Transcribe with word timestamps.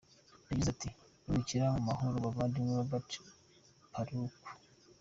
Yagize 0.47 0.69
ati 0.75 0.89
“Ruhukira 1.25 1.65
mu 1.75 1.81
mahoro 1.89 2.15
muvandimwe 2.23 2.71
Norbert 2.73 3.11
Paluku 3.93 4.41
a. 4.51 4.51